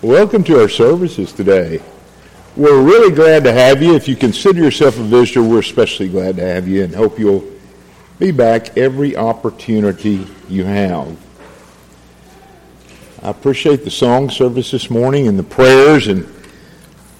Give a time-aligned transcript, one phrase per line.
[0.00, 1.82] Welcome to our services today.
[2.56, 3.96] We're really glad to have you.
[3.96, 7.44] If you consider yourself a visitor, we're especially glad to have you and hope you'll
[8.20, 11.18] be back every opportunity you have.
[13.24, 16.32] I appreciate the song service this morning and the prayers, and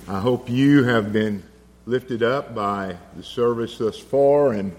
[0.06, 1.42] I hope you have been
[1.84, 4.72] lifted up by the service thus far, and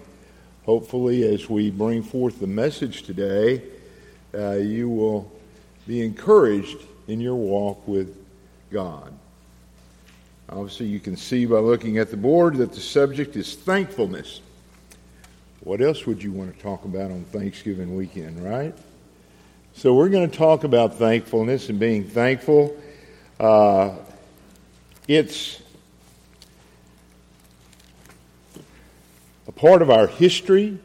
[0.65, 3.61] hopefully, as we bring forth the message today,
[4.33, 5.29] uh, you will
[5.91, 6.77] be encouraged
[7.09, 8.15] in your walk with
[8.71, 9.11] God.
[10.47, 14.39] Obviously, you can see by looking at the board that the subject is thankfulness.
[15.59, 18.73] What else would you want to talk about on Thanksgiving weekend, right?
[19.73, 22.73] So, we're going to talk about thankfulness and being thankful.
[23.37, 23.91] Uh,
[25.09, 25.61] it's
[29.45, 30.79] a part of our history,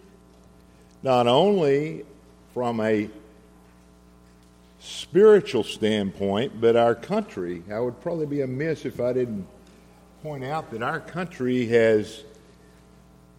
[1.04, 2.04] not only
[2.52, 3.09] from a
[4.86, 7.62] spiritual standpoint, but our country.
[7.72, 9.46] I would probably be amiss if I didn't
[10.23, 12.23] point out that our country has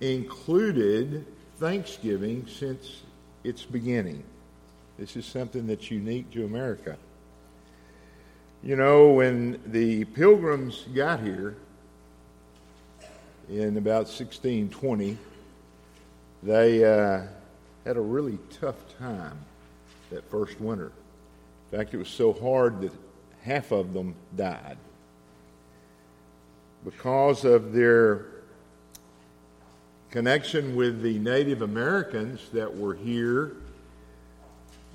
[0.02, 1.26] included
[1.58, 3.02] Thanksgiving since
[3.44, 4.24] its beginning.
[5.00, 6.98] This is something that's unique to America.
[8.62, 11.56] You know, when the pilgrims got here
[13.50, 15.18] in about 1620,
[16.44, 17.22] they uh,
[17.86, 19.38] had a really tough time
[20.10, 20.92] that first winter.
[21.72, 22.92] In fact, it was so hard that
[23.44, 24.78] half of them died.
[26.86, 28.26] Because of their
[30.12, 33.54] connection with the Native Americans that were here,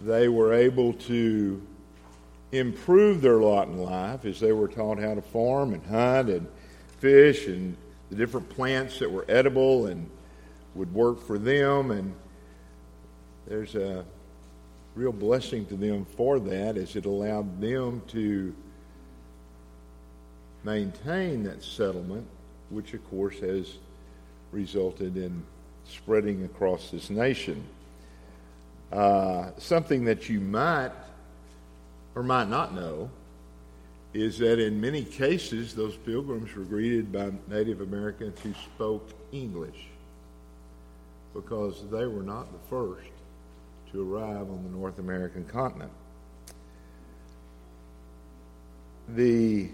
[0.03, 1.63] they were able to
[2.53, 6.47] improve their lot in life as they were taught how to farm and hunt and
[6.99, 7.77] fish and
[8.11, 10.09] the different plants that were edible and
[10.75, 11.91] would work for them.
[11.91, 12.15] And
[13.47, 14.05] there's a
[14.95, 18.55] real blessing to them for that as it allowed them to
[20.65, 22.27] maintain that settlement,
[22.71, 23.79] which of course has
[24.53, 25.43] resulted in
[25.89, 27.65] spreading across this nation.
[28.93, 30.93] Uh, something that you might
[32.15, 33.11] or might not know
[34.13, 39.87] is that in many cases those pilgrims were greeted by Native Americans who spoke English
[41.33, 43.09] because they were not the first
[43.93, 45.93] to arrive on the North American continent.
[49.09, 49.69] The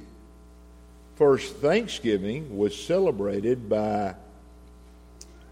[1.16, 4.14] first Thanksgiving was celebrated by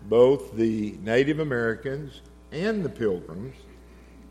[0.09, 2.21] both the Native Americans
[2.53, 3.55] and the Pilgrims,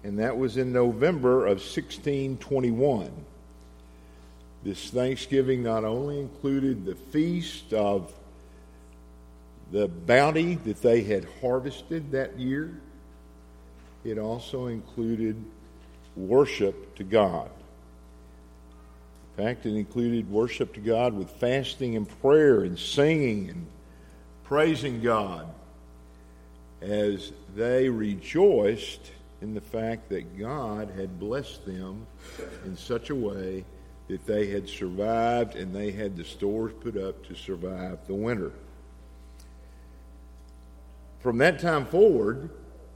[0.04, 3.12] and that was in November of 1621.
[4.64, 8.14] This Thanksgiving not only included the feast of
[9.72, 12.80] the bounty that they had harvested that year,
[14.06, 15.36] it also included
[16.16, 17.50] worship to God.
[19.38, 23.66] In fact, it included worship to God with fasting and prayer and singing and
[24.46, 25.48] praising God
[26.82, 29.12] as they rejoiced
[29.42, 32.06] in the fact that God had blessed them
[32.64, 33.66] in such a way
[34.08, 38.52] that they had survived and they had the stores put up to survive the winter.
[41.20, 42.52] From that time forward,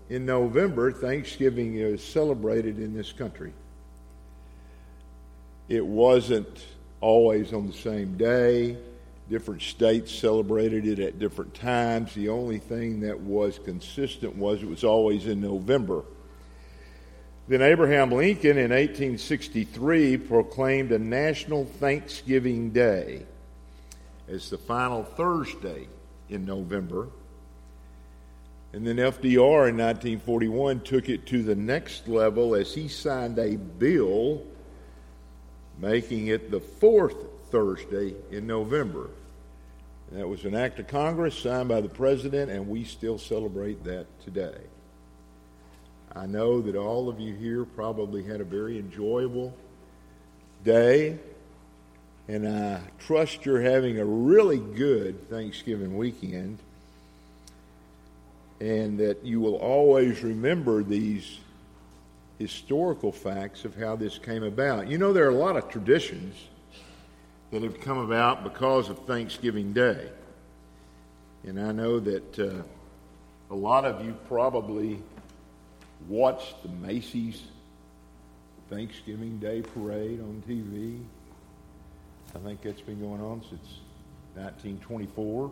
[0.09, 3.53] in November, Thanksgiving is celebrated in this country.
[5.67, 6.65] It wasn't
[6.99, 8.77] always on the same day.
[9.29, 12.15] Different states celebrated it at different times.
[12.15, 16.03] The only thing that was consistent was it was always in November.
[17.47, 23.25] Then Abraham Lincoln in 1863 proclaimed a National Thanksgiving Day
[24.27, 25.87] as the final Thursday
[26.29, 27.07] in November.
[28.71, 33.55] And then FDR in 1941 took it to the next level as he signed a
[33.55, 34.45] bill
[35.79, 37.15] making it the fourth
[37.49, 39.09] Thursday in November.
[40.09, 43.83] And that was an act of Congress signed by the President, and we still celebrate
[43.85, 44.57] that today.
[46.15, 49.55] I know that all of you here probably had a very enjoyable
[50.63, 51.17] day,
[52.27, 56.59] and I trust you're having a really good Thanksgiving weekend
[58.59, 61.39] and that you will always remember these
[62.37, 64.87] historical facts of how this came about.
[64.87, 66.35] You know, there are a lot of traditions
[67.51, 70.09] that have come about because of Thanksgiving Day.
[71.45, 72.61] And I know that uh,
[73.51, 75.01] a lot of you probably
[76.07, 77.41] watched the Macy's
[78.69, 81.01] Thanksgiving Day parade on TV.
[82.35, 83.79] I think that's been going on since
[84.35, 85.51] 1924.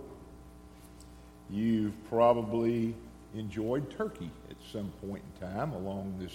[1.50, 2.94] You've probably
[3.36, 6.34] enjoyed turkey at some point in time along this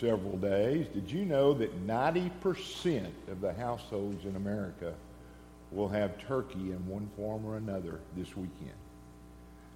[0.00, 0.86] several days.
[0.88, 4.94] Did you know that 90% of the households in America
[5.70, 8.72] will have turkey in one form or another this weekend?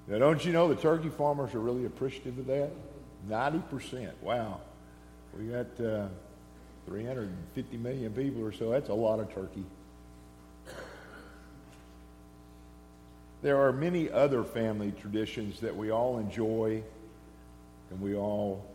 [0.08, 2.70] Now, don't you know the turkey farmers are really appreciative of that?
[3.28, 4.10] 90%.
[4.22, 4.60] Wow.
[5.36, 6.06] We got uh,
[6.86, 8.70] 350 million people or so.
[8.70, 9.64] That's a lot of turkey.
[13.46, 16.82] There are many other family traditions that we all enjoy
[17.90, 18.66] and we all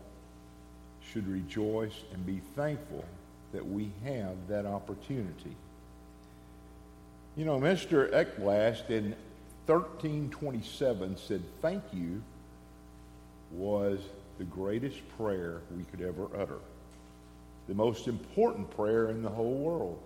[1.12, 3.04] should rejoice and be thankful
[3.52, 5.54] that we have that opportunity.
[7.36, 8.10] You know, Mr.
[8.14, 9.14] Ekblast in
[9.66, 12.22] 1327 said, Thank you
[13.50, 14.00] was
[14.38, 16.60] the greatest prayer we could ever utter,
[17.68, 20.00] the most important prayer in the whole world.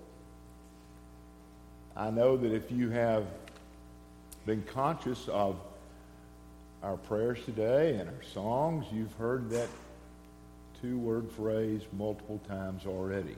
[1.96, 3.26] I know that if you have
[4.46, 5.56] been conscious of
[6.82, 9.68] our prayers today and our songs, you've heard that
[10.80, 13.36] two word phrase multiple times already.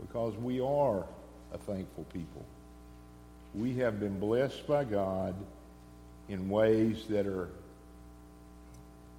[0.00, 1.04] Because we are
[1.54, 2.44] a thankful people.
[3.54, 5.34] We have been blessed by God
[6.28, 7.48] in ways that are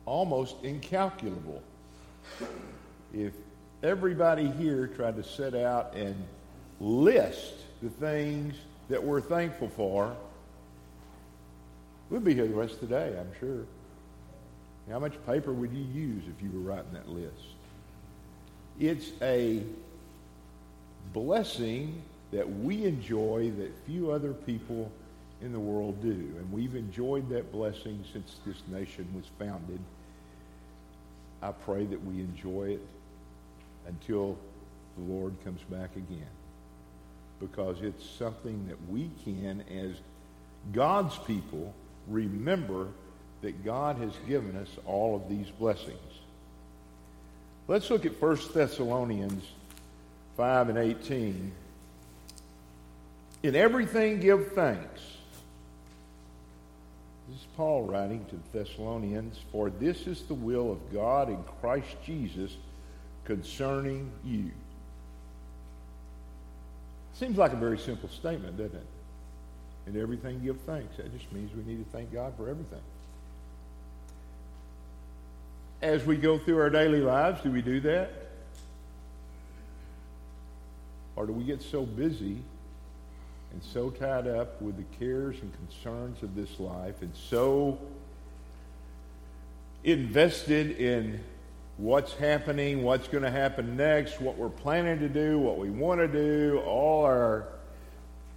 [0.06, 1.62] almost incalculable.
[3.14, 3.34] If
[3.84, 6.16] everybody here tried to set out and
[6.82, 8.56] list the things
[8.90, 10.16] that we're thankful for,
[12.12, 13.66] we'd be here the rest of the day, I'm sure.
[14.90, 17.34] How much paper would you use if you were writing that list?
[18.80, 19.64] It's a
[21.14, 24.92] blessing that we enjoy that few other people
[25.42, 26.10] in the world do.
[26.10, 29.80] And we've enjoyed that blessing since this nation was founded.
[31.42, 32.88] I pray that we enjoy it
[33.88, 34.38] until
[34.98, 36.28] the Lord comes back again.
[37.40, 39.96] Because it's something that we can, as
[40.74, 41.74] God's people,
[42.08, 42.88] remember
[43.42, 45.98] that God has given us all of these blessings.
[47.68, 49.44] Let's look at 1 Thessalonians
[50.38, 51.52] 5 and 18.
[53.44, 55.02] In everything give thanks.
[57.28, 61.42] This is Paul writing to the Thessalonians, for this is the will of God in
[61.62, 62.56] Christ Jesus
[63.24, 64.52] concerning you.
[67.14, 68.86] Seems like a very simple statement, doesn't it?
[69.94, 70.98] In everything give thanks.
[70.98, 72.82] That just means we need to thank God for everything
[75.82, 77.42] as we go through our daily lives?
[77.42, 78.12] Do we do that?
[81.16, 82.38] Or do we get so busy
[83.52, 87.78] and so tied up with the cares and concerns of this life and so
[89.84, 91.20] invested in
[91.78, 96.00] what's happening, what's going to happen next, what we're planning to do, what we want
[96.00, 97.48] to do, all our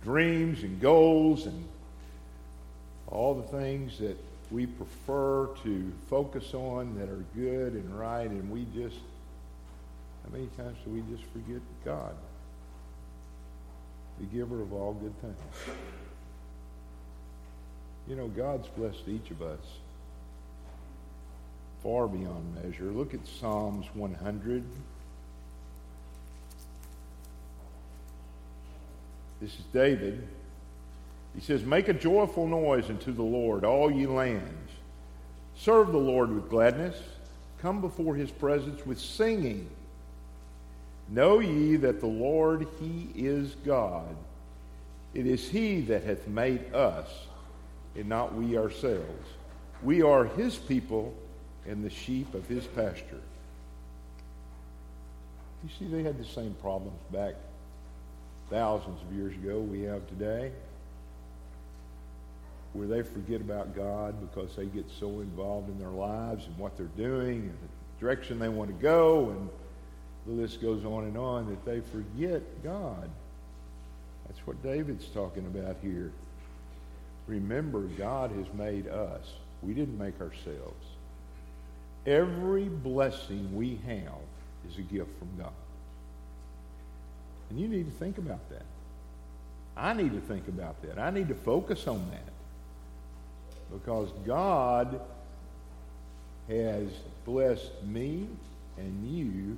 [0.04, 1.64] dreams and goals and
[3.08, 4.16] all the things that
[4.50, 8.98] we prefer to focus on that are good and right, and we just,
[10.22, 12.14] how many times do we just forget God,
[14.20, 15.36] the giver of all good things?
[18.06, 19.60] You know, God's blessed each of us
[21.82, 22.84] far beyond measure.
[22.84, 24.62] Look at Psalms 100.
[29.40, 30.26] This is David.
[31.34, 34.70] He says, Make a joyful noise unto the Lord, all ye lands.
[35.56, 37.00] Serve the Lord with gladness.
[37.60, 39.68] Come before his presence with singing.
[41.08, 44.14] Know ye that the Lord, he is God.
[45.12, 47.08] It is he that hath made us,
[47.94, 49.28] and not we ourselves.
[49.82, 51.14] We are his people
[51.66, 53.20] and the sheep of his pasture.
[55.62, 57.34] You see, they had the same problems back
[58.54, 60.52] thousands of years ago we have today
[62.72, 66.76] where they forget about God because they get so involved in their lives and what
[66.76, 69.48] they're doing and the direction they want to go, and
[70.26, 73.10] the list goes on and on, that they forget God.
[74.28, 76.12] That's what David's talking about here.
[77.26, 79.32] Remember, God has made us.
[79.62, 80.86] We didn't make ourselves.
[82.06, 84.14] Every blessing we have
[84.68, 85.52] is a gift from God.
[87.54, 88.64] And you need to think about that.
[89.76, 90.98] I need to think about that.
[90.98, 92.32] I need to focus on that
[93.72, 95.00] because God
[96.48, 96.88] has
[97.24, 98.26] blessed me
[98.76, 99.56] and you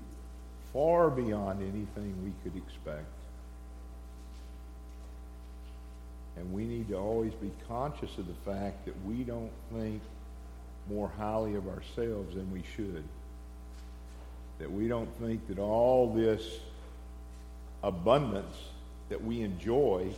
[0.75, 3.07] far beyond anything we could expect.
[6.37, 10.03] And we need to always be conscious of the fact that we don't think
[10.91, 13.05] more highly of ourselves than we should.
[14.59, 16.61] That we don't think that all this
[17.83, 18.57] abundance
[19.09, 20.09] that we enjoy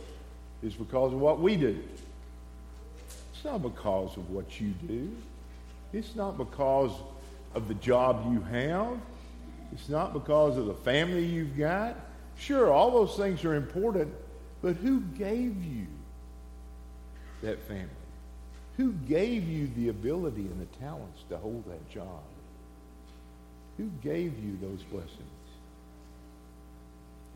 [0.63, 1.81] is because of what we do.
[3.33, 5.15] It's not because of what you do.
[5.93, 6.91] It's not because
[7.55, 8.97] of the job you have.
[9.71, 11.95] It's not because of the family you've got.
[12.37, 14.13] Sure, all those things are important,
[14.61, 15.87] but who gave you
[17.41, 17.87] that family?
[18.77, 22.21] Who gave you the ability and the talents to hold that job?
[23.77, 25.38] Who gave you those blessings?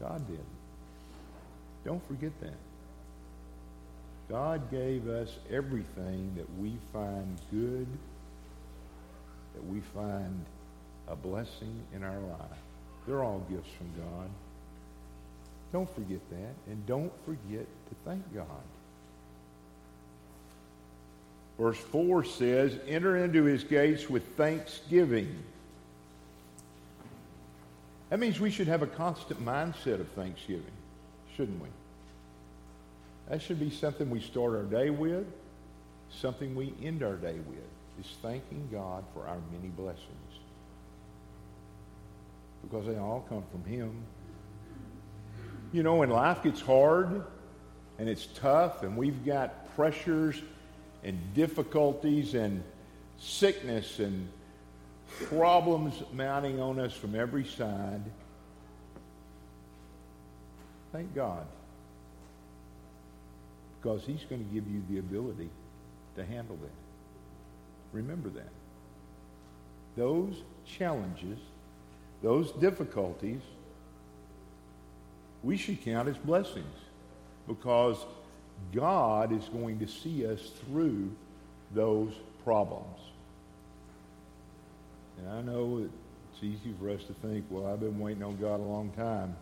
[0.04, 0.44] God did.
[1.86, 2.58] Don't forget that.
[4.30, 7.88] God gave us everything that we find good,
[9.54, 10.44] that we find
[11.08, 12.60] a blessing in our life.
[13.08, 14.30] They're all gifts from God.
[15.72, 18.48] Don't forget that, and don't forget to thank God.
[21.58, 25.44] Verse 4 says, Enter into his gates with thanksgiving.
[28.14, 30.72] That means we should have a constant mindset of thanksgiving,
[31.36, 31.70] shouldn't we?
[33.28, 35.26] That should be something we start our day with,
[36.12, 40.06] something we end our day with, is thanking God for our many blessings.
[42.62, 44.04] Because they all come from him.
[45.72, 47.24] You know, when life gets hard
[47.98, 50.40] and it's tough and we've got pressures
[51.04, 52.64] and difficulties and
[53.18, 54.30] sickness and
[55.26, 58.02] problems mounting on us from every side,
[60.92, 61.46] thank God.
[63.82, 65.50] Because he's going to give you the ability
[66.16, 66.72] to handle that.
[67.92, 68.50] Remember that.
[69.96, 71.38] Those challenges,
[72.22, 73.42] those difficulties,
[75.44, 76.66] we should count as blessings
[77.48, 77.98] because
[78.74, 81.12] God is going to see us through
[81.74, 83.00] those problems.
[85.20, 88.60] And I know it's easy for us to think, well, I've been waiting on God
[88.60, 89.36] a long time,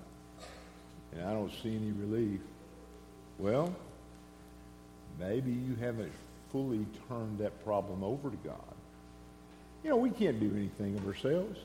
[1.13, 2.39] and I don't see any relief.
[3.39, 3.73] Well,
[5.19, 6.11] maybe you haven't
[6.51, 8.55] fully turned that problem over to God.
[9.83, 11.59] You know, we can't do anything of ourselves.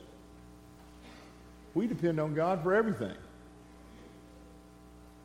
[1.75, 3.15] We depend on God for everything.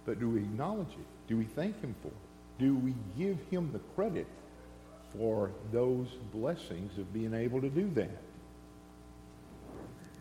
[0.05, 1.29] But do we acknowledge it?
[1.29, 2.15] Do we thank him for it?
[2.59, 4.27] Do we give him the credit
[5.17, 8.11] for those blessings of being able to do that?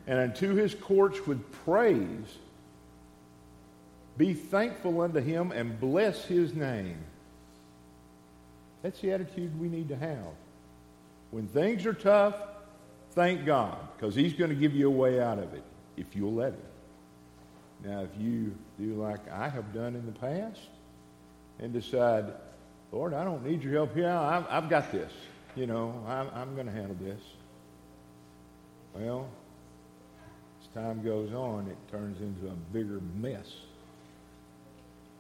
[0.08, 2.38] And unto his courts with praise,
[4.18, 6.98] be thankful unto him and bless his name.
[8.82, 10.34] That's the attitude we need to have.
[11.30, 12.36] When things are tough,
[13.12, 15.64] thank God, because he's going to give you a way out of it
[15.98, 16.62] if you'll let him.
[17.84, 20.60] Now, if you do like I have done in the past
[21.60, 22.26] and decide,
[22.92, 24.10] Lord, I don't need your help here.
[24.10, 25.12] I've, I've got this.
[25.56, 27.22] You know, I'm, I'm going to handle this.
[28.94, 29.28] Well,
[30.74, 33.48] time goes on, it turns into a bigger mess.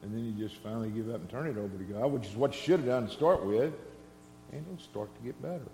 [0.01, 2.35] And then you just finally give up and turn it over to God, which is
[2.35, 3.73] what you should have done to start with.
[4.51, 5.67] And it'll start to get better.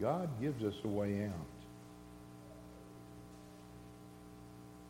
[0.00, 1.46] God gives us a way out.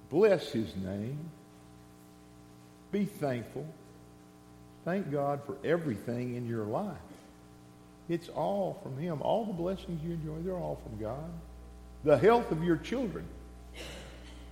[0.08, 1.18] Bless his name.
[2.90, 3.66] Be thankful.
[4.84, 6.96] Thank God for everything in your life.
[8.08, 9.22] It's all from him.
[9.22, 11.30] All the blessings you enjoy, they're all from God.
[12.02, 13.24] The health of your children.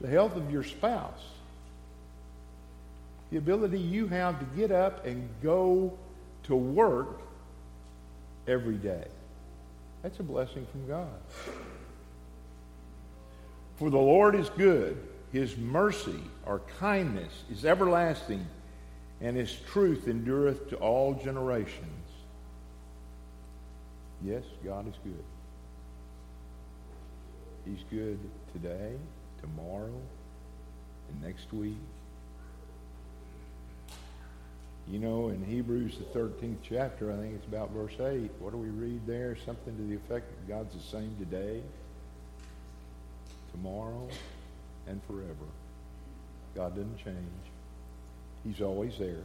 [0.01, 1.25] The health of your spouse.
[3.31, 5.93] The ability you have to get up and go
[6.45, 7.21] to work
[8.47, 9.07] every day.
[10.03, 11.21] That's a blessing from God.
[13.77, 14.97] For the Lord is good
[15.33, 18.47] his mercy or kindness is everlasting,
[19.21, 21.85] and his truth endureth to all generations.
[24.25, 25.25] Yes, God is good.
[27.67, 28.19] He's good
[28.53, 28.95] today,
[29.41, 30.01] tomorrow,
[31.09, 31.77] and next week.
[34.91, 38.57] You know, in Hebrews, the 13th chapter, I think it's about verse 8, what do
[38.57, 39.37] we read there?
[39.45, 41.63] Something to the effect that God's the same today,
[43.53, 44.09] tomorrow,
[44.87, 45.47] and forever.
[46.55, 47.17] God doesn't change.
[48.45, 49.25] He's always there.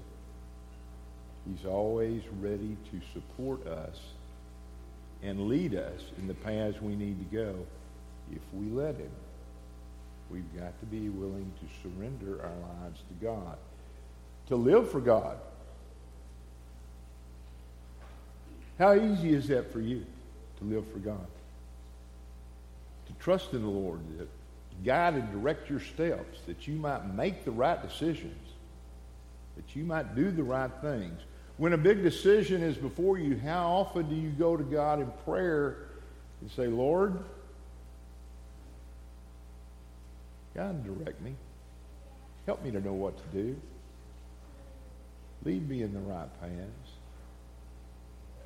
[1.48, 4.00] He's always ready to support us
[5.22, 7.56] and lead us in the paths we need to go
[8.32, 9.12] if we let him.
[10.34, 13.56] We've got to be willing to surrender our lives to God,
[14.48, 15.38] to live for God.
[18.80, 20.04] How easy is that for you
[20.58, 21.28] to live for God?
[23.06, 24.28] To trust in the Lord, to
[24.84, 28.48] guide and direct your steps, that you might make the right decisions,
[29.56, 31.22] that you might do the right things.
[31.58, 35.12] When a big decision is before you, how often do you go to God in
[35.26, 35.78] prayer
[36.42, 37.20] and say, Lord,
[40.56, 41.36] and direct me.
[42.46, 43.56] Help me to know what to do.
[45.46, 46.92] Lead me in the right paths.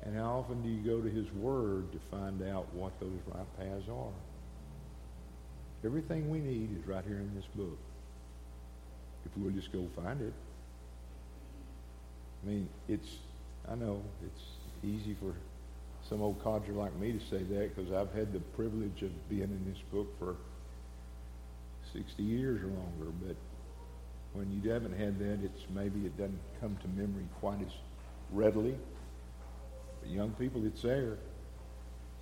[0.04, 3.46] And how often do you go to his word to find out what those right
[3.58, 4.12] paths are?
[5.84, 7.78] Everything we need is right here in this book.
[9.24, 10.32] If we will just go find it.
[12.42, 13.16] I mean, it's,
[13.70, 14.42] I know, it's
[14.82, 15.34] easy for
[16.08, 19.42] some old codger like me to say that because I've had the privilege of being
[19.42, 20.36] in this book for
[21.92, 23.12] 60 years or longer.
[23.26, 23.36] But
[24.32, 27.72] when you haven't had that, it's maybe it doesn't come to memory quite as
[28.32, 28.76] readily.
[30.00, 31.18] But young people, it's there.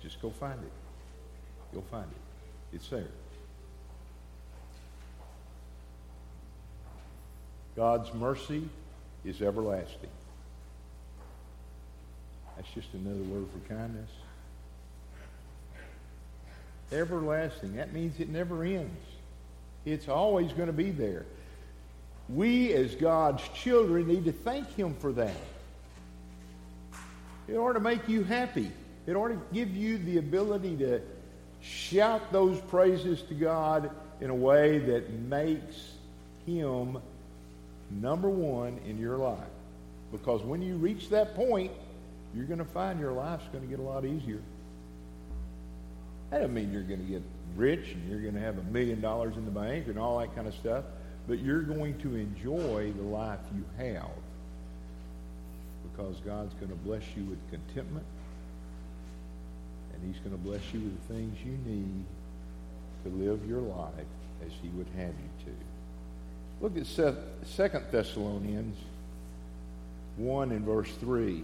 [0.01, 0.71] Just go find it.
[1.73, 2.75] You'll find it.
[2.75, 3.07] It's there.
[7.75, 8.67] God's mercy
[9.23, 10.09] is everlasting.
[12.55, 14.09] That's just another word for kindness.
[16.91, 17.75] Everlasting.
[17.75, 19.05] That means it never ends.
[19.87, 21.25] It's always going to be there.
[22.29, 25.35] We, as God's children, need to thank Him for that.
[27.47, 28.69] It ought to make you happy.
[29.05, 31.01] It ought to give you the ability to
[31.61, 33.89] shout those praises to God
[34.19, 35.93] in a way that makes
[36.45, 36.97] Him
[37.89, 39.39] number one in your life.
[40.11, 41.71] Because when you reach that point,
[42.35, 44.41] you're going to find your life's going to get a lot easier.
[46.29, 47.23] That doesn't mean you're going to get
[47.55, 50.35] rich and you're going to have a million dollars in the bank and all that
[50.35, 50.83] kind of stuff,
[51.27, 54.09] but you're going to enjoy the life you have
[55.83, 58.05] because God's going to bless you with contentment
[59.93, 62.05] and he's going to bless you with the things you need
[63.03, 63.91] to live your life
[64.45, 65.51] as he would have you to.
[66.59, 66.85] Look at
[67.47, 68.77] Second Thessalonians
[70.17, 71.43] 1 and verse 3.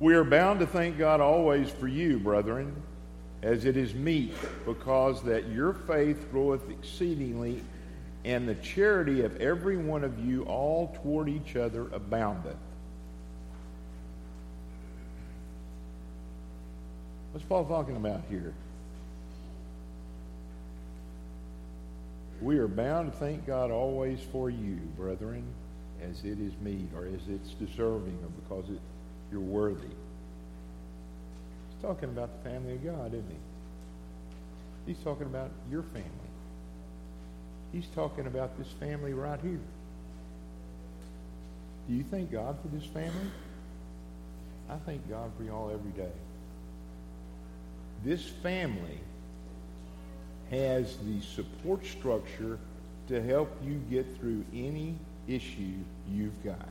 [0.00, 2.82] We are bound to thank God always for you, brethren,
[3.42, 4.32] as it is meet,
[4.64, 7.62] because that your faith groweth exceedingly,
[8.24, 12.56] and the charity of every one of you all toward each other aboundeth.
[17.32, 18.54] What's Paul talking about here?
[22.40, 25.42] We are bound to thank God always for you, brethren,
[26.00, 28.80] as it is meet, or as it's deserving, or because it
[29.30, 29.86] you're worthy.
[29.86, 33.36] He's talking about the family of God, isn't he?
[34.92, 36.08] He's talking about your family.
[37.72, 39.60] He's talking about this family right here.
[41.88, 43.30] Do you thank God for this family?
[44.70, 46.12] I thank God for y'all every day.
[48.04, 49.00] This family
[50.50, 52.58] has the support structure
[53.08, 54.94] to help you get through any
[55.26, 55.74] issue
[56.10, 56.68] you've got.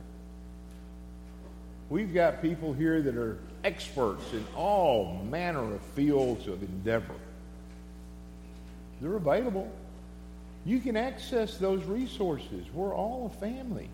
[1.90, 7.14] We've got people here that are experts in all manner of fields of endeavor.
[9.00, 9.70] They're available.
[10.64, 12.66] You can access those resources.
[12.74, 13.88] We're all a family.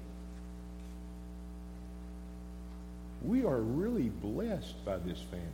[3.22, 5.48] We are really blessed by this family.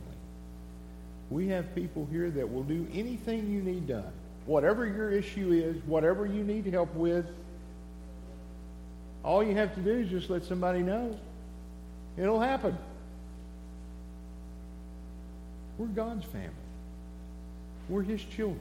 [1.29, 4.11] We have people here that will do anything you need done.
[4.45, 7.25] Whatever your issue is, whatever you need help with,
[9.23, 11.17] all you have to do is just let somebody know.
[12.17, 12.77] It'll happen.
[15.77, 16.49] We're God's family.
[17.89, 18.59] We're His children.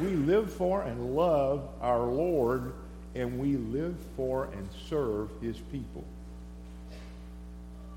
[0.00, 2.72] We live for and love our Lord,
[3.14, 6.04] and we live for and serve His people.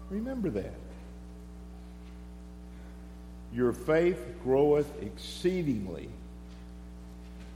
[0.09, 0.73] Remember that.
[3.53, 6.09] Your faith groweth exceedingly,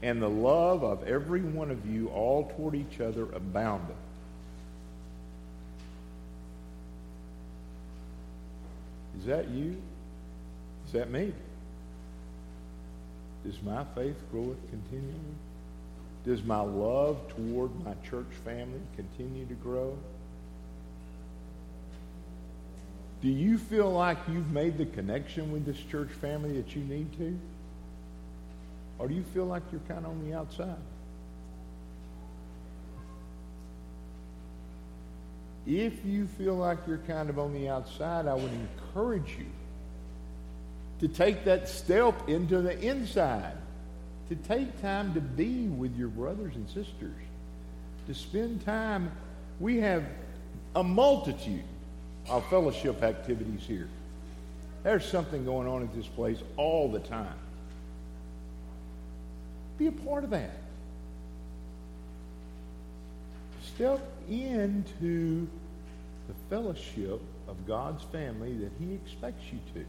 [0.02, 3.96] and the love of every one of you all toward each other aboundeth.
[9.20, 9.76] Is that you?
[10.86, 11.32] Is that me?
[13.44, 15.36] Does my faith grow continually?
[16.24, 19.96] Does my love toward my church family continue to grow?
[23.20, 27.12] Do you feel like you've made the connection with this church family that you need
[27.18, 27.38] to?
[28.98, 30.76] Or do you feel like you're kind of on the outside?
[35.70, 39.46] If you feel like you're kind of on the outside, I would encourage you
[40.98, 43.56] to take that step into the inside,
[44.30, 47.14] to take time to be with your brothers and sisters,
[48.08, 49.12] to spend time.
[49.60, 50.02] We have
[50.74, 51.62] a multitude
[52.28, 53.88] of fellowship activities here.
[54.82, 57.38] There's something going on at this place all the time.
[59.78, 60.50] Be a part of that.
[63.76, 65.46] Step into
[66.30, 69.84] the fellowship of God's family that he expects you to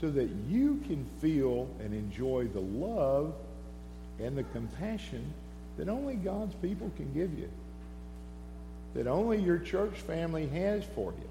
[0.00, 3.34] so that you can feel and enjoy the love
[4.20, 5.24] and the compassion
[5.78, 7.48] that only God's people can give you,
[8.94, 11.28] that only your church family has for you.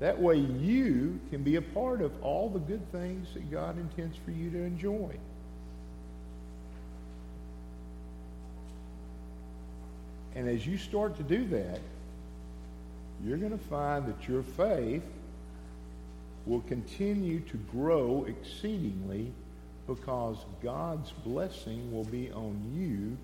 [0.00, 4.16] That way you can be a part of all the good things that God intends
[4.18, 5.16] for you to enjoy.
[10.34, 11.80] And as you start to do that,
[13.22, 15.02] you're going to find that your faith
[16.46, 19.32] will continue to grow exceedingly
[19.86, 23.16] because God's blessing will be on you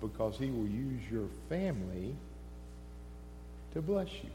[0.00, 2.14] because he will use your family
[3.72, 4.30] to bless you,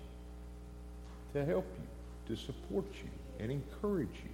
[1.34, 4.30] to help you, to support you, and encourage you.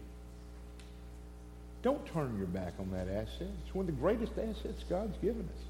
[1.83, 3.47] Don't turn your back on that asset.
[3.63, 5.63] It's one of the greatest assets God's given us.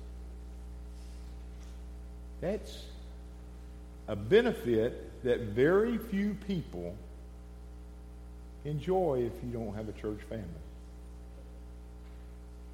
[2.41, 2.85] That's
[4.07, 6.95] a benefit that very few people
[8.63, 10.45] enjoy if you don't have a church family.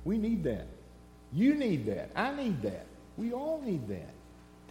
[0.04, 0.68] We need that.
[1.34, 2.10] You need that.
[2.16, 2.86] I need that.
[3.18, 4.10] We all need that.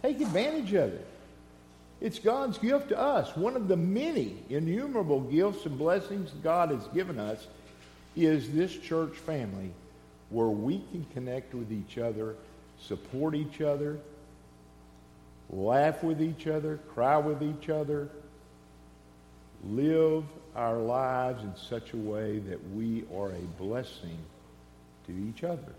[0.01, 1.07] Take advantage of it.
[2.01, 3.35] It's God's gift to us.
[3.35, 7.47] One of the many innumerable gifts and blessings God has given us
[8.15, 9.71] is this church family
[10.29, 12.35] where we can connect with each other,
[12.79, 13.99] support each other,
[15.51, 18.09] laugh with each other, cry with each other,
[19.65, 20.23] live
[20.55, 24.17] our lives in such a way that we are a blessing
[25.07, 25.73] to each other.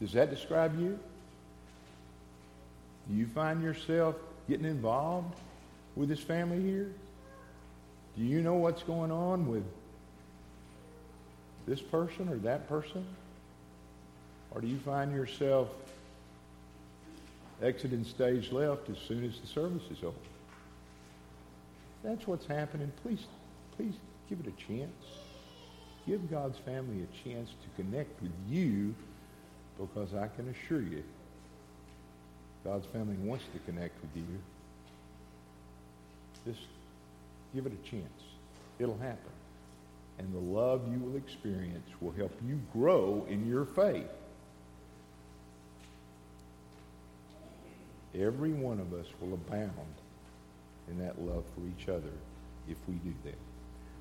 [0.00, 0.98] Does that describe you?
[3.08, 4.16] Do you find yourself
[4.48, 5.34] getting involved
[5.96, 6.90] with this family here?
[8.16, 9.64] Do you know what's going on with
[11.66, 13.04] this person or that person?
[14.50, 15.68] Or do you find yourself
[17.62, 20.16] exiting stage left as soon as the service is over?
[22.02, 22.92] That's what's happening.
[23.02, 23.24] Please,
[23.76, 23.94] please
[24.28, 24.92] give it a chance.
[26.06, 28.94] Give God's family a chance to connect with you
[29.78, 31.02] because I can assure you
[32.64, 34.38] God's family wants to connect with you.
[36.46, 36.66] Just
[37.54, 38.22] give it a chance.
[38.78, 39.18] It'll happen.
[40.18, 44.06] And the love you will experience will help you grow in your faith.
[48.18, 49.72] Every one of us will abound
[50.88, 52.12] in that love for each other
[52.68, 53.38] if we do that.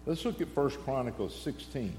[0.05, 1.93] Let's look at 1 Chronicles 16.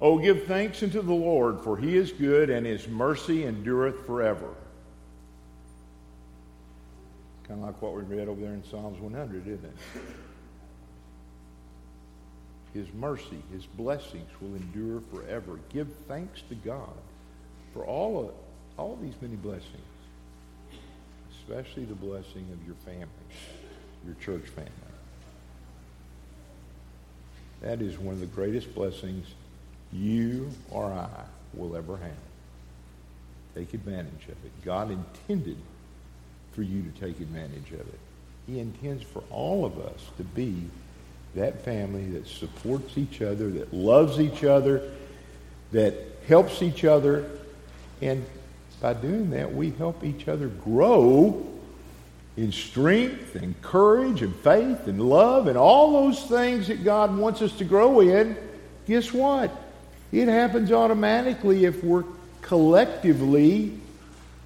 [0.00, 4.50] Oh, give thanks unto the Lord, for he is good, and his mercy endureth forever.
[7.48, 9.74] Kind of like what we read over there in Psalms 100, isn't it?
[12.74, 15.58] His mercy, his blessings will endure forever.
[15.72, 16.92] Give thanks to God
[17.72, 18.26] for all of
[18.78, 19.64] all these many blessings,
[21.40, 23.06] especially the blessing of your family,
[24.04, 24.70] your church family.
[27.62, 29.26] That is one of the greatest blessings
[29.92, 31.08] you or I
[31.54, 32.10] will ever have.
[33.54, 34.64] Take advantage of it.
[34.64, 35.56] God intended
[36.52, 37.98] for you to take advantage of it.
[38.46, 40.64] He intends for all of us to be
[41.34, 44.90] that family that supports each other, that loves each other,
[45.72, 45.94] that
[46.28, 47.28] helps each other.
[48.00, 48.24] And
[48.86, 51.44] by doing that, we help each other grow
[52.36, 57.42] in strength and courage and faith and love and all those things that God wants
[57.42, 58.36] us to grow in.
[58.86, 59.50] Guess what?
[60.12, 62.04] It happens automatically if we're
[62.42, 63.76] collectively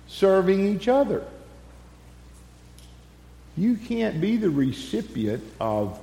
[0.08, 1.22] serving each other.
[3.58, 6.00] You can't be the recipient of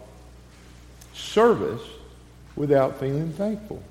[1.15, 1.82] service
[2.56, 3.82] without feeling thankful.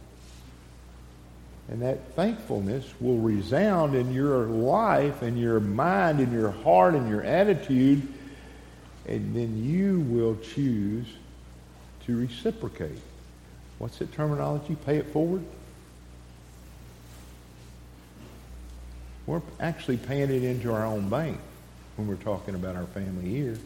[1.68, 7.08] And that thankfulness will resound in your life and your mind and your heart and
[7.08, 8.06] your attitude.
[9.06, 11.06] And then you will choose
[12.06, 12.98] to reciprocate.
[13.78, 14.76] What's that terminology?
[14.86, 15.42] Pay it forward?
[19.26, 21.38] We're actually paying it into our own bank
[21.96, 23.58] when we're talking about our family here.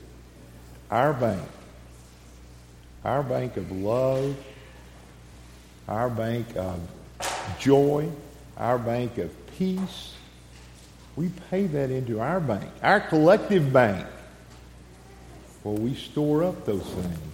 [0.90, 1.46] Our bank.
[3.04, 4.36] Our bank of love.
[5.86, 6.80] Our bank of
[7.58, 8.08] joy.
[8.56, 10.14] Our bank of peace.
[11.16, 14.06] We pay that into our bank, our collective bank,
[15.62, 17.30] where we store up those things.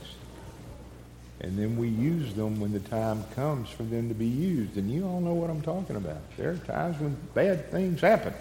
[1.40, 4.76] And then we use them when the time comes for them to be used.
[4.76, 6.18] And you all know what I'm talking about.
[6.36, 8.34] There are times when bad things happen.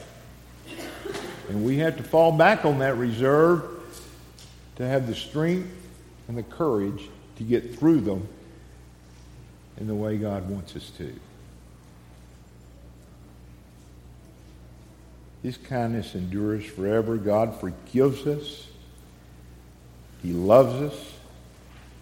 [1.49, 3.63] And we have to fall back on that reserve
[4.77, 5.69] to have the strength
[6.27, 8.27] and the courage to get through them
[9.77, 11.13] in the way God wants us to.
[15.45, 17.17] His kindness endures forever.
[17.17, 18.65] God forgives us.
[20.23, 21.13] He loves us.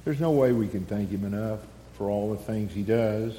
[0.06, 1.60] There's no way we can thank him enough
[1.98, 3.36] for all the things he does.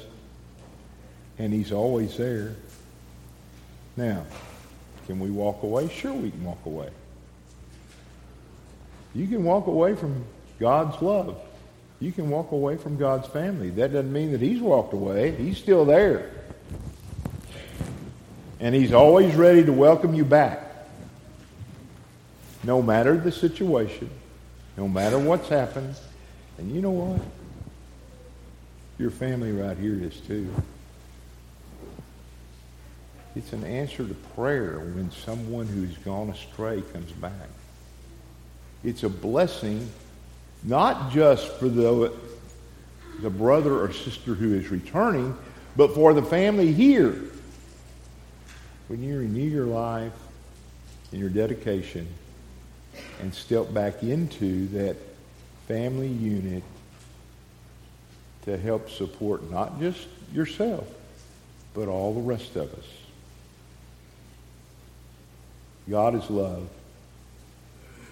[1.39, 2.55] And he's always there.
[3.97, 4.27] Now,
[5.07, 5.89] can we walk away?
[5.89, 6.91] Sure we can walk away.
[9.15, 10.23] You can walk away from
[10.59, 11.35] God's love.
[11.99, 13.71] You can walk away from God's family.
[13.71, 15.31] That doesn't mean that he's walked away.
[15.31, 16.29] He's still there.
[18.59, 20.61] And he's always ready to welcome you back.
[22.63, 24.09] No matter the situation,
[24.77, 25.95] no matter what's happened.
[26.57, 27.21] And you know what?
[28.97, 30.49] Your family right here is too.
[33.35, 37.49] It's an answer to prayer when someone who's gone astray comes back.
[38.83, 39.89] It's a blessing
[40.63, 42.13] not just for the,
[43.21, 45.37] the brother or sister who is returning,
[45.75, 47.21] but for the family here.
[48.87, 50.13] When you renew your life
[51.11, 52.07] and your dedication
[53.21, 54.95] and step back into that
[55.67, 56.63] family unit
[58.43, 60.87] to help support not just yourself,
[61.73, 62.85] but all the rest of us.
[65.89, 66.67] God is love.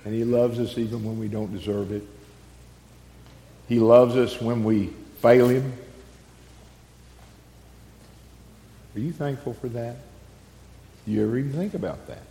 [0.05, 2.03] And he loves us even when we don't deserve it.
[3.69, 4.87] He loves us when we
[5.21, 5.73] fail him.
[8.95, 9.97] Are you thankful for that?
[11.05, 12.23] Do you ever even think about that?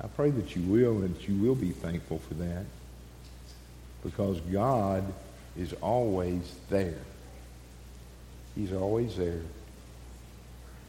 [0.00, 2.64] I pray that you will and that you will be thankful for that
[4.04, 5.04] because God
[5.56, 6.98] is always there.
[8.54, 9.40] He's always there.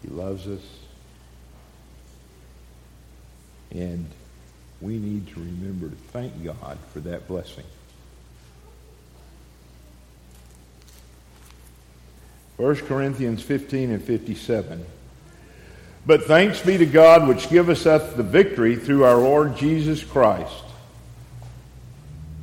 [0.03, 0.61] He loves us.
[3.71, 4.07] And
[4.81, 7.65] we need to remember to thank God for that blessing.
[12.57, 14.85] 1 Corinthians 15 and 57.
[16.05, 20.63] But thanks be to God which giveth us the victory through our Lord Jesus Christ.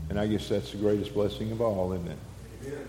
[0.09, 2.19] And I guess that's the greatest blessing of all, isn't it?
[2.67, 2.87] Amen.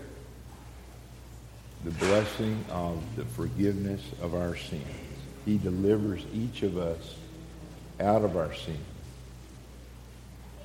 [1.84, 4.86] The blessing of the forgiveness of our sins.
[5.44, 7.16] He delivers each of us
[8.00, 8.78] out of our sin.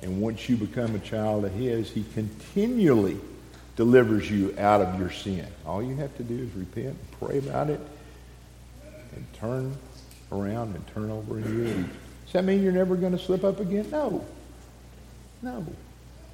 [0.02, 3.18] And once you become a child of his, he continually
[3.76, 5.46] delivers you out of your sin.
[5.66, 7.80] All you have to do is repent pray about it
[9.14, 9.76] and turn
[10.32, 11.74] around and turn over in your.
[11.74, 13.88] Does that mean you're never going to slip up again?
[13.90, 14.24] No.
[15.42, 15.66] No.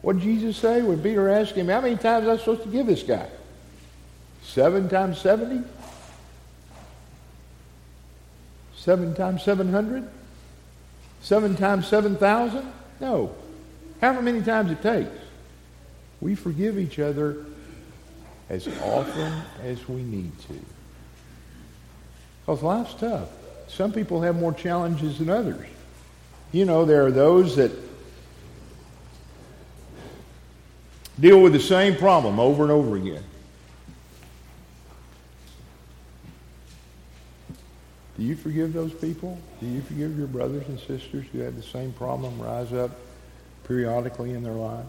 [0.03, 2.69] What did Jesus say when Peter asked him, how many times am I supposed to
[2.69, 3.29] give this guy?
[4.43, 5.63] Seven times 70?
[8.77, 10.09] Seven times 700?
[11.21, 12.73] Seven times 7,000?
[13.01, 13.35] No.
[14.01, 15.11] However many times it takes.
[16.21, 17.45] We forgive each other
[18.49, 20.59] as often as we need to.
[22.41, 23.29] Because life's tough.
[23.71, 25.67] Some people have more challenges than others.
[26.53, 27.71] You know, there are those that
[31.19, 33.23] deal with the same problem over and over again.
[38.19, 39.39] Do you forgive those people?
[39.61, 42.91] Do you forgive your brothers and sisters who have the same problem rise up
[43.65, 44.89] periodically in their lives?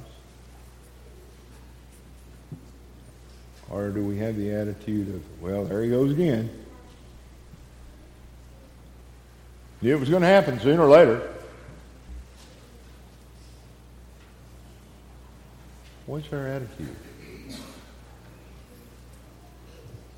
[3.69, 6.49] Or do we have the attitude of, well, there he goes again?
[9.81, 11.27] It was going to happen sooner or later.
[16.05, 16.95] What's our attitude?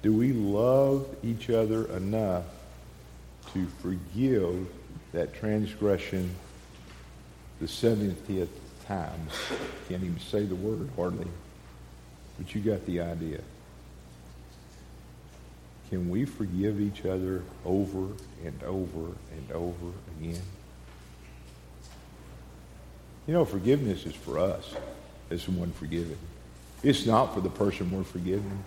[0.02, 2.43] Do we love each other enough
[3.54, 4.67] to forgive
[5.13, 6.30] that transgression
[7.62, 8.49] the 70th
[8.86, 9.28] time?
[9.88, 11.28] Can't even say the word hardly,
[12.38, 13.39] but you got the idea.
[15.89, 18.08] Can we forgive each other over
[18.43, 20.41] and over and over again?
[23.28, 24.74] You know, forgiveness is for us
[25.30, 26.17] as the one forgiven.
[26.84, 28.63] It's not for the person we're forgiving.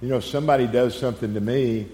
[0.00, 1.88] You know, if somebody does something to me,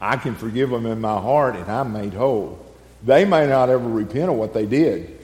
[0.00, 2.64] I can forgive them in my heart and I'm made whole.
[3.04, 5.18] They may not ever repent of what they did.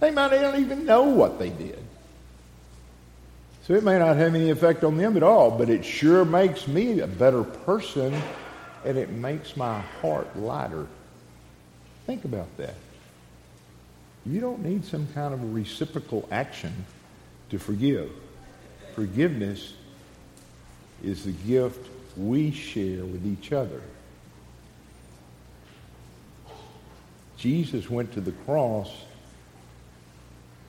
[0.00, 1.83] They might not even know what they did.
[3.66, 6.68] So it may not have any effect on them at all, but it sure makes
[6.68, 8.14] me a better person
[8.84, 10.86] and it makes my heart lighter.
[12.04, 12.74] Think about that.
[14.26, 16.84] You don't need some kind of reciprocal action
[17.48, 18.10] to forgive.
[18.94, 19.72] Forgiveness
[21.02, 23.80] is the gift we share with each other.
[27.38, 28.90] Jesus went to the cross,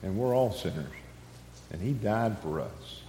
[0.02, 0.92] and we're all sinners.
[1.72, 3.02] And he died for us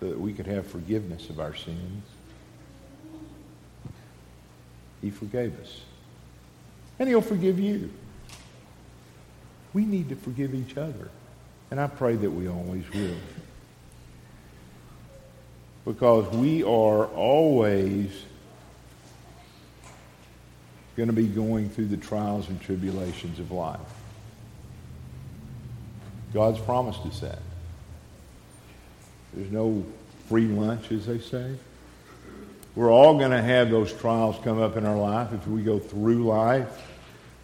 [0.00, 2.04] so that we could have forgiveness of our sins.
[5.02, 5.80] He forgave us.
[6.98, 7.90] And he'll forgive you.
[9.72, 11.10] We need to forgive each other.
[11.70, 13.16] And I pray that we always will.
[15.84, 18.10] Because we are always
[20.96, 23.78] going to be going through the trials and tribulations of life.
[26.36, 27.38] God's promised us that.
[29.32, 29.86] There's no
[30.28, 31.54] free lunch, as they say.
[32.74, 35.78] We're all going to have those trials come up in our life if we go
[35.78, 36.68] through life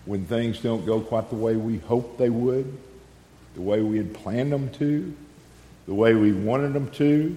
[0.04, 2.70] when things don't go quite the way we hoped they would,
[3.54, 5.16] the way we had planned them to,
[5.86, 7.34] the way we wanted them to.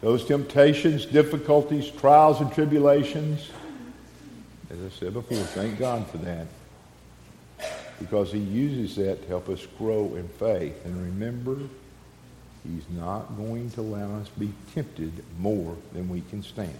[0.00, 3.50] Those temptations, difficulties, trials, and tribulations,
[4.70, 6.46] as I said before, thank God for that.
[7.98, 10.84] Because He uses that to help us grow in faith.
[10.84, 11.58] And remember,
[12.64, 16.76] He's not going to allow us be tempted more than we can stand.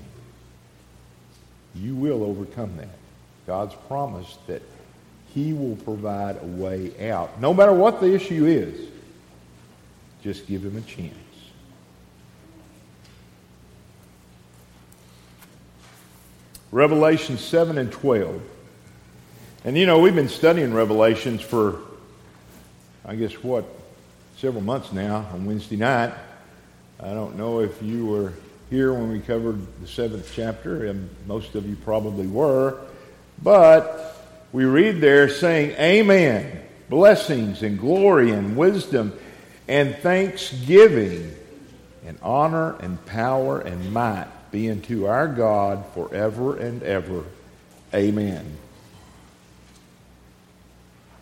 [1.75, 2.99] You will overcome that.
[3.47, 4.63] God's promised that
[5.33, 7.41] He will provide a way out.
[7.41, 8.89] No matter what the issue is,
[10.23, 11.15] just give Him a chance.
[16.73, 18.43] Revelation 7 and 12.
[19.67, 21.81] And you know, we've been studying Revelations for,
[23.05, 23.65] I guess, what,
[24.37, 26.15] several months now on Wednesday night.
[27.01, 28.33] I don't know if you were
[28.71, 32.79] here when we covered the seventh chapter, and most of you probably were,
[33.43, 39.19] but we read there saying, Amen, blessings and glory and wisdom
[39.67, 41.35] and thanksgiving
[42.07, 47.25] and honor and power and might be unto our God forever and ever.
[47.93, 48.59] Amen.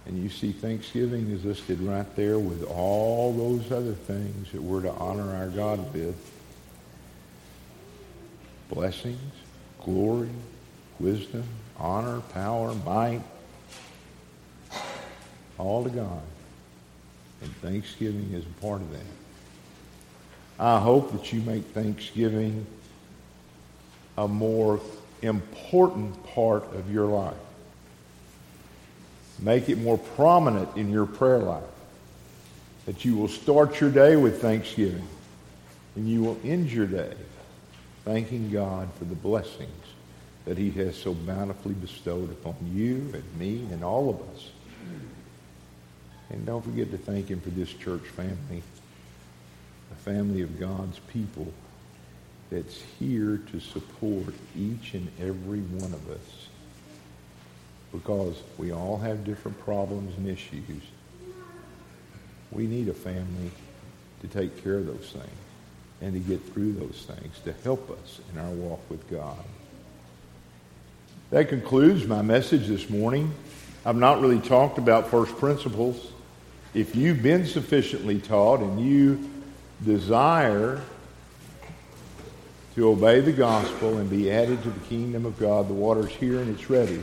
[0.06, 4.82] And you see, Thanksgiving is listed right there with all those other things that we're
[4.82, 6.14] to honor our God with.
[8.68, 9.32] Blessings,
[9.82, 10.28] glory,
[10.98, 11.44] wisdom,
[11.78, 13.22] honor, power, might.
[15.58, 16.22] All to God.
[17.40, 19.00] And Thanksgiving is a part of that.
[20.58, 22.66] I hope that you make Thanksgiving
[24.16, 24.80] a more
[25.22, 27.34] important part of your life.
[29.40, 31.62] Make it more prominent in your prayer life.
[32.86, 35.08] That you will start your day with thanksgiving
[35.96, 37.14] and you will end your day
[38.04, 39.70] thanking God for the blessings
[40.44, 44.50] that he has so bountifully bestowed upon you and me and all of us.
[46.30, 48.62] And don't forget to thank him for this church family,
[49.92, 51.50] a family of God's people
[52.50, 56.48] that's here to support each and every one of us
[57.94, 60.82] because we all have different problems and issues.
[62.50, 63.50] We need a family
[64.20, 65.30] to take care of those things
[66.00, 69.38] and to get through those things, to help us in our walk with God.
[71.30, 73.32] That concludes my message this morning.
[73.86, 76.10] I've not really talked about first principles.
[76.74, 79.30] If you've been sufficiently taught and you
[79.84, 80.82] desire
[82.74, 86.40] to obey the gospel and be added to the kingdom of God, the water's here
[86.40, 87.00] and it's ready.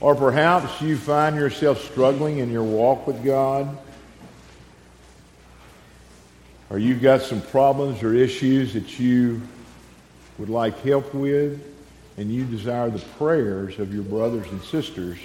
[0.00, 3.76] Or perhaps you find yourself struggling in your walk with God.
[6.70, 9.42] Or you've got some problems or issues that you
[10.38, 11.62] would like help with,
[12.16, 15.18] and you desire the prayers of your brothers and sisters.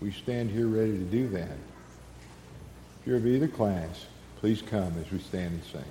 [0.00, 1.56] We stand here ready to do that.
[3.00, 4.06] If you're of either class,
[4.38, 5.82] please come as we stand and sing.